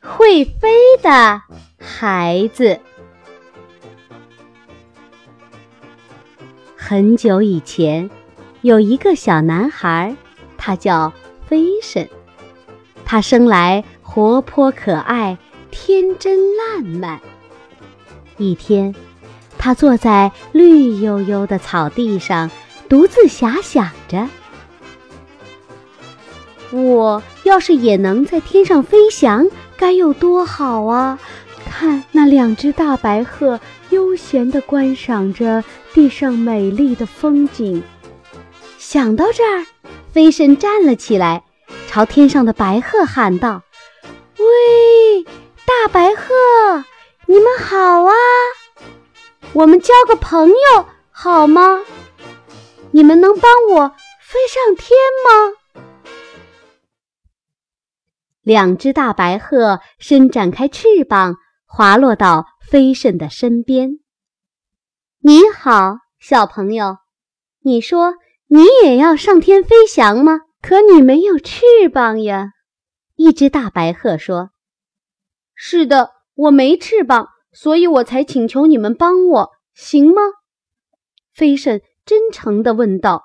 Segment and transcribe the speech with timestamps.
[0.00, 0.70] 会飞
[1.02, 1.42] 的
[1.78, 2.80] 孩子。
[6.76, 8.10] 很久以前，
[8.60, 10.14] 有一个小男孩，
[10.58, 11.12] 他叫
[11.46, 12.08] 飞神。
[13.06, 15.38] 他生来活泼可爱、
[15.70, 17.20] 天真烂漫。
[18.36, 18.94] 一天，
[19.58, 22.50] 他坐在绿油油的草地上，
[22.88, 24.28] 独自遐想着
[26.70, 31.18] ：“我要是也能在天上飞翔，该有多好啊！
[31.64, 33.58] 看那两只大白鹤
[33.90, 37.82] 悠闲地观赏着地上美丽的风景。”
[38.78, 39.66] 想到这儿，
[40.12, 41.44] 飞神站了起来。
[41.86, 43.62] 朝天上的白鹤喊道
[44.38, 45.24] ：“喂，
[45.64, 46.84] 大白鹤，
[47.26, 48.12] 你们好啊！
[49.52, 51.82] 我们交个朋友好吗？
[52.90, 53.88] 你们能帮我
[54.20, 54.90] 飞上天
[55.24, 55.56] 吗？”
[58.44, 63.98] 两只大白鹤伸展开翅膀，滑落到飞神的身边。
[65.20, 66.98] “你好，小朋友，
[67.62, 68.14] 你说
[68.46, 72.52] 你也要上天飞翔吗？”可你没有翅膀呀！
[73.16, 74.48] 一只大白鹤说
[75.54, 80.22] ：“是的，我没翅膀，所以我才请求你们帮我，行吗？”
[81.34, 83.24] 飞神真诚地问道。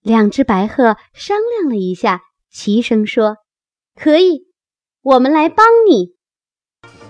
[0.00, 3.36] 两只白鹤商量了一下，齐声说
[3.94, 4.48] ：“可以，
[5.02, 6.14] 我们来帮你。”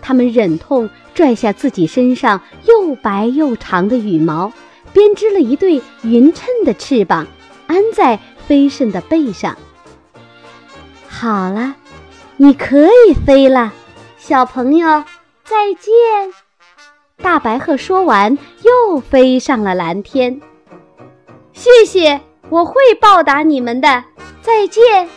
[0.03, 4.53] 他们忍痛拽下自己身上又白又长的羽毛，
[4.93, 7.27] 编织了一对匀称的翅膀，
[7.67, 8.19] 安在。
[8.45, 9.57] 飞神的背上。
[11.09, 11.77] 好了，
[12.37, 13.73] 你可以飞了，
[14.19, 15.05] 小朋友，
[15.45, 15.93] 再见。
[17.19, 20.41] 大白鹤说完，又飞上了蓝天。
[21.53, 24.05] 谢谢，我会报答你们的。
[24.43, 25.09] 再见。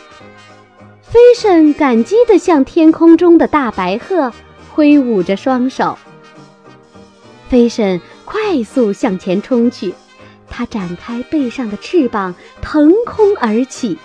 [1.08, 4.32] 飞神感激地向天空中的大白鹤
[4.72, 5.96] 挥舞着双手。
[7.48, 9.94] 飞神快速向前冲去。
[10.48, 13.98] 它展开背上的翅膀，腾空而起。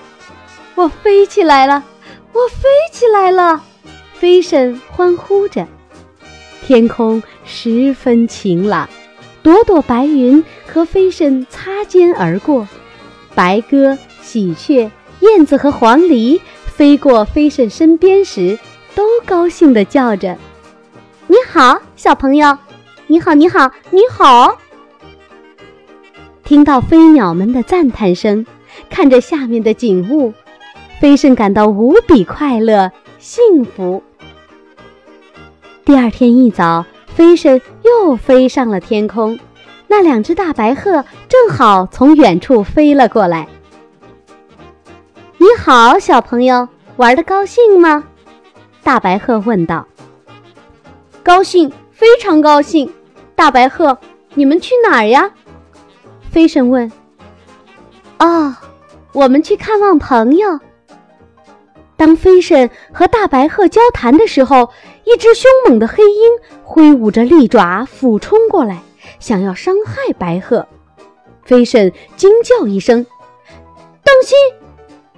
[0.76, 1.84] 我飞起来了！
[2.34, 3.64] 我飞起来了！
[4.14, 5.68] 飞神欢呼着。
[6.64, 8.90] 天空十分晴朗，
[9.42, 12.68] 朵朵白云和飞神擦肩而过。
[13.34, 14.92] 白鸽、喜鹊、
[15.22, 16.40] 燕子和黄鹂
[16.82, 18.58] 飞过飞神身边时，
[18.96, 20.36] 都高兴地叫着
[21.30, 22.58] ：“你好，小朋友！
[23.06, 24.58] 你好，你好，你好！”
[26.44, 28.48] 听到飞鸟们的赞叹声，
[28.90, 30.34] 看着下面的景物，
[31.00, 34.02] 飞神感到无比快乐、幸福。
[35.86, 39.38] 第二天一早，飞神又飞上了天空，
[39.88, 43.48] 那两只大白鹤正好从远处飞了过来。
[45.42, 48.04] “你好，小朋友，玩的高兴吗？”
[48.84, 49.88] 大白鹤问道。
[51.26, 52.94] “高兴，非常高兴。”
[53.34, 53.98] 大白鹤，
[54.36, 55.32] 你们去哪儿呀？
[56.30, 56.92] 飞神问
[58.22, 58.56] ：“哦，
[59.14, 60.60] 我们去看望朋友。”
[61.98, 64.70] 当飞神和大白鹤交谈的时候，
[65.06, 66.32] 一只凶猛的黑鹰
[66.64, 68.84] 挥舞着利爪俯冲过来，
[69.20, 70.68] 想要伤害白鹤。
[71.44, 73.04] 飞神惊叫一声
[74.06, 74.38] ：“当心！”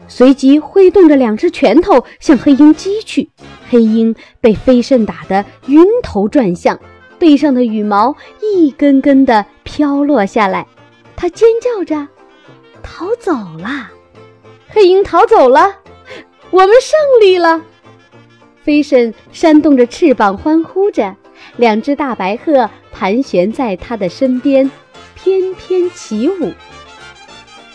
[0.07, 3.29] 随即挥动着两只拳头向黑鹰击去。
[3.69, 6.79] 黑鹰被飞身打得晕头转向，
[7.17, 10.67] 背上的羽毛一根根的飘落下来。
[11.15, 12.07] 它尖叫着
[12.81, 13.91] 逃走了，
[14.67, 15.75] 黑鹰逃走了，
[16.51, 17.61] 我们胜利了！
[18.61, 21.15] 飞身扇动着翅膀欢呼着，
[21.57, 24.69] 两只大白鹤盘旋在它的身边，
[25.15, 26.51] 翩翩起舞。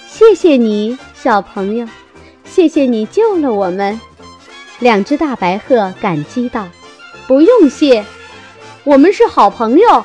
[0.06, 1.86] 谢谢你，小朋友，
[2.58, 4.00] 谢谢你救了我们。
[4.80, 6.68] 两只大白鹤感激道
[7.28, 8.04] ：“不用谢，
[8.82, 10.04] 我们是好朋友。”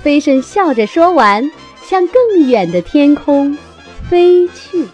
[0.00, 1.50] 飞神笑着说完。
[1.82, 3.58] 向更远的天空
[4.08, 4.86] 飞去。